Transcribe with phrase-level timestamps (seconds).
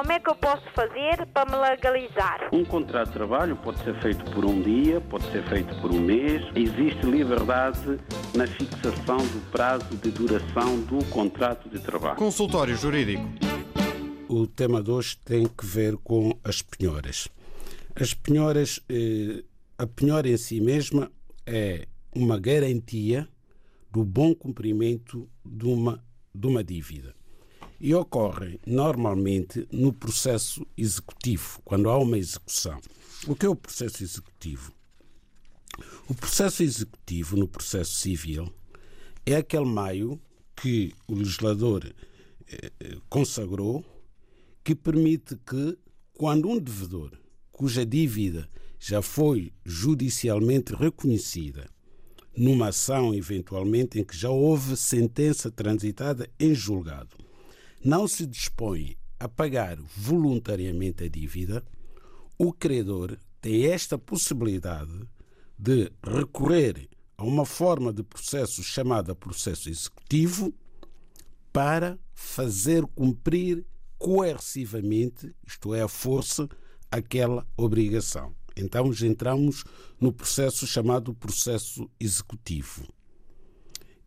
[0.00, 2.48] como é que eu posso fazer para me legalizar?
[2.54, 6.00] Um contrato de trabalho pode ser feito por um dia, pode ser feito por um
[6.00, 6.42] mês.
[6.56, 7.98] Existe liberdade
[8.34, 12.16] na fixação do prazo de duração do contrato de trabalho.
[12.16, 13.22] Consultório Jurídico.
[14.26, 17.28] O tema de hoje tem que ver com as penhoras.
[17.94, 19.44] As penhoras, eh,
[19.76, 21.12] a penhora em si mesma
[21.46, 21.86] é
[22.16, 23.28] uma garantia
[23.92, 26.02] do bom cumprimento de uma,
[26.34, 27.19] de uma dívida.
[27.80, 32.78] E ocorre normalmente no processo executivo, quando há uma execução.
[33.26, 34.72] O que é o processo executivo?
[36.08, 38.52] O processo executivo no processo civil
[39.24, 40.20] é aquele meio
[40.54, 41.90] que o legislador
[42.48, 42.70] eh,
[43.08, 43.84] consagrou
[44.62, 45.78] que permite que,
[46.12, 47.12] quando um devedor
[47.50, 51.68] cuja dívida já foi judicialmente reconhecida,
[52.36, 57.16] numa ação eventualmente em que já houve sentença transitada em julgado,
[57.82, 61.64] não se dispõe a pagar voluntariamente a dívida,
[62.38, 65.08] o credor tem esta possibilidade
[65.58, 70.54] de recorrer a uma forma de processo chamada processo executivo
[71.52, 73.66] para fazer cumprir
[73.98, 76.48] coercivamente, isto é, a força,
[76.90, 78.34] aquela obrigação.
[78.56, 79.64] Então entramos
[80.00, 82.86] no processo chamado processo executivo.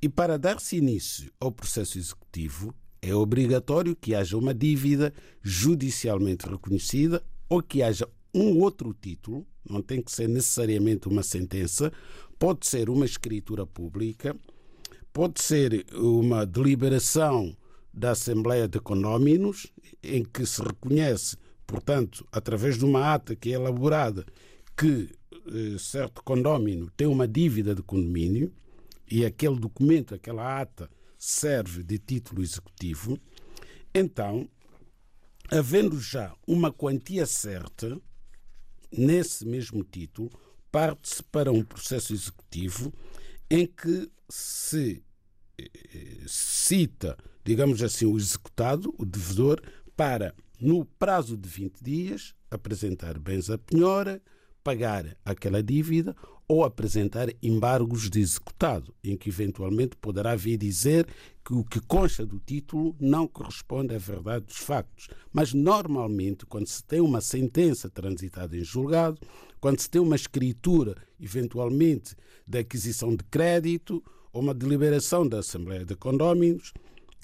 [0.00, 7.22] E para dar-se início ao processo executivo, é obrigatório que haja uma dívida judicialmente reconhecida
[7.48, 11.92] ou que haja um outro título, não tem que ser necessariamente uma sentença,
[12.38, 14.36] pode ser uma escritura pública,
[15.12, 17.56] pode ser uma deliberação
[17.92, 19.66] da Assembleia de Condóminos,
[20.02, 24.24] em que se reconhece, portanto, através de uma ata que é elaborada,
[24.76, 25.08] que
[25.48, 28.52] eh, certo condómino tem uma dívida de condomínio
[29.10, 30.88] e aquele documento, aquela ata,
[31.18, 33.18] serve de título executivo,
[33.92, 34.48] então,
[35.50, 38.00] havendo já uma quantia certa
[38.92, 40.30] nesse mesmo título,
[40.70, 42.92] parte-se para um processo executivo
[43.50, 45.02] em que se
[45.58, 49.60] eh, cita, digamos assim, o executado, o devedor,
[49.96, 54.22] para, no prazo de 20 dias, apresentar bens à penhora,
[54.62, 56.14] pagar aquela dívida
[56.48, 61.06] ou apresentar embargos de executado, em que eventualmente poderá vir dizer
[61.44, 65.08] que o que consta do título não corresponde à verdade dos factos.
[65.30, 69.20] Mas normalmente, quando se tem uma sentença transitada em julgado,
[69.60, 72.16] quando se tem uma escritura, eventualmente,
[72.46, 76.72] de aquisição de crédito ou uma deliberação da Assembleia de Condóminos,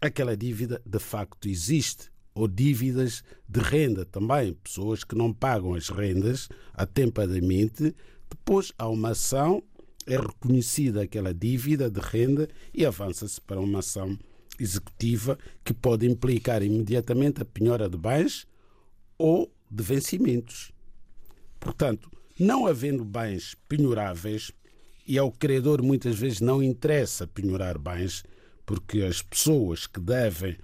[0.00, 5.90] aquela dívida de facto existe ou dívidas de renda também, pessoas que não pagam as
[5.90, 7.94] rendas atempadamente,
[8.32, 9.62] depois há uma ação,
[10.06, 14.18] é reconhecida aquela dívida de renda e avança-se para uma ação
[14.58, 18.46] executiva que pode implicar imediatamente a penhora de bens
[19.18, 20.72] ou de vencimentos.
[21.60, 24.50] Portanto, não havendo bens penhoráveis,
[25.06, 28.24] e ao credor muitas vezes não interessa penhorar bens,
[28.64, 30.56] porque as pessoas que devem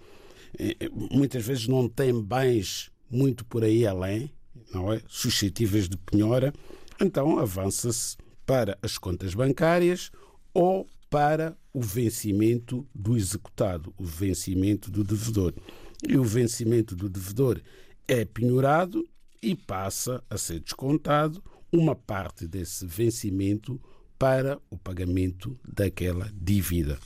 [0.58, 4.30] eh, muitas vezes não têm bens muito por aí além,
[4.72, 5.00] não é?
[5.08, 6.52] suscetíveis de penhora,
[7.00, 10.10] então avança-se para as contas bancárias
[10.52, 15.54] ou para o vencimento do executado, o vencimento do devedor.
[16.06, 17.60] E o vencimento do devedor
[18.06, 19.06] é penhorado
[19.42, 21.42] e passa a ser descontado
[21.72, 23.80] uma parte desse vencimento
[24.18, 26.98] para o pagamento daquela dívida.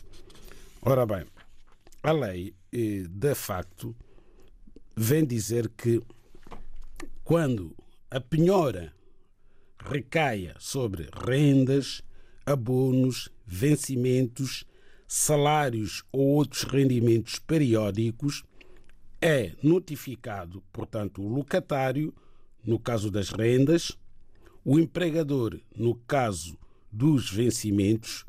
[0.80, 1.24] Ora bem,
[2.03, 3.94] a lei, eh, de facto,
[4.97, 6.00] vem dizer que
[7.22, 7.76] quando
[8.10, 8.92] a penhora
[9.84, 12.03] recaia sobre rendas,
[12.47, 14.65] abonos, vencimentos,
[15.06, 18.44] salários ou outros rendimentos periódicos,
[19.21, 22.15] é notificado, portanto, o locatário,
[22.65, 23.97] no caso das rendas,
[24.65, 26.56] o empregador, no caso
[26.91, 28.25] dos vencimentos,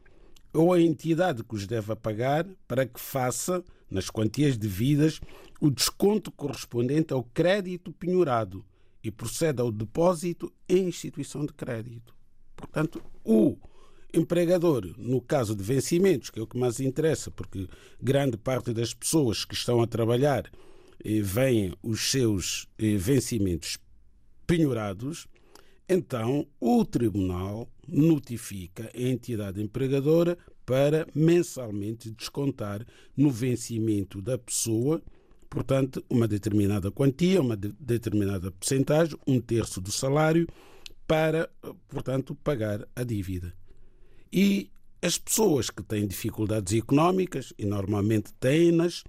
[0.53, 5.19] ou a entidade que os deve pagar para que faça, nas quantias devidas,
[5.59, 8.65] o desconto correspondente ao crédito penhorado
[9.03, 12.15] e proceda ao depósito em instituição de crédito.
[12.55, 13.57] Portanto, o
[14.13, 17.67] empregador, no caso de vencimentos, que é o que mais interessa, porque
[18.01, 20.49] grande parte das pessoas que estão a trabalhar
[21.03, 23.77] eh, veem os seus eh, vencimentos
[24.45, 25.27] penhorados,
[25.89, 32.85] então o tribunal notifica a entidade empregadora para mensalmente descontar
[33.17, 35.01] no vencimento da pessoa,
[35.53, 40.47] portanto, uma determinada quantia, uma de determinada percentagem, um terço do salário,
[41.05, 41.47] para,
[41.87, 43.53] portanto, pagar a dívida.
[44.31, 49.03] E as pessoas que têm dificuldades económicas, e normalmente têm-nas,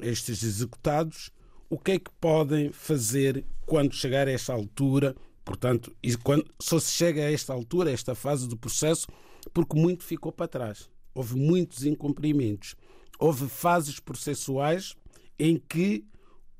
[0.00, 1.30] estes executados,
[1.68, 5.14] o que é que podem fazer quando chegar a esta altura?
[5.44, 9.06] Portanto, quando, só se chega a esta altura, a esta fase do processo,
[9.52, 10.88] porque muito ficou para trás.
[11.14, 12.74] Houve muitos incumprimentos.
[13.18, 14.96] Houve fases processuais
[15.38, 16.04] em que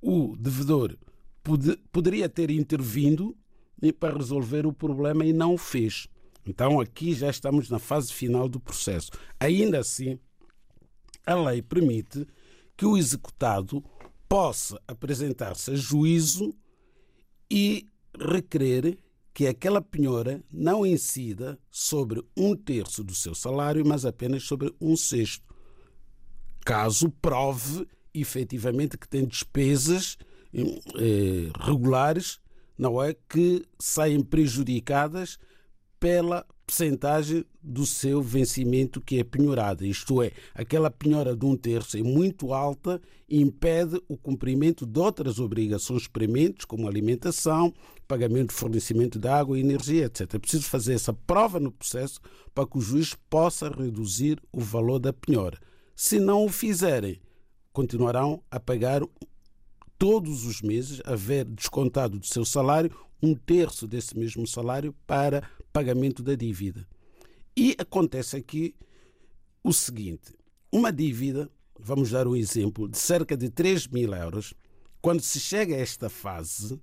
[0.01, 0.97] o devedor
[1.43, 3.37] pod poderia ter intervindo
[3.99, 6.09] para resolver o problema e não o fez.
[6.45, 9.11] Então aqui já estamos na fase final do processo.
[9.39, 10.19] Ainda assim,
[11.27, 12.27] a lei permite
[12.77, 13.83] que o executado
[14.29, 16.55] possa apresentar-se a juízo
[17.51, 17.87] e
[18.19, 18.99] requerer
[19.33, 24.97] que aquela penhora não incida sobre um terço do seu salário, mas apenas sobre um
[24.97, 25.45] sexto,
[26.65, 27.87] caso prove
[28.21, 30.17] efetivamente que tem despesas
[30.55, 32.39] eh, regulares,
[32.79, 35.39] não é que saem prejudicadas
[35.99, 39.87] pela percentagem do seu vencimento que é penhorada.
[39.87, 44.99] Isto é, aquela penhora de um terço é muito alta e impede o cumprimento de
[44.99, 47.73] outras obrigações prementes, como alimentação,
[48.07, 50.35] pagamento de fornecimento de água e energia, etc.
[50.35, 52.21] É preciso fazer essa prova no processo
[52.55, 55.59] para que o juiz possa reduzir o valor da penhora.
[55.95, 57.21] Se não o fizerem,
[57.77, 59.03] continuarão a pagar
[59.99, 62.91] todos os meses, a ver descontado do seu salário
[63.23, 66.89] um terço desse mesmo salário para pagamento da dívida.
[67.55, 68.75] E acontece aqui
[69.63, 70.35] o seguinte:
[70.73, 74.55] uma dívida, vamos dar um exemplo, de cerca de 3 mil euros,
[75.03, 76.81] quando se chega a esta fase,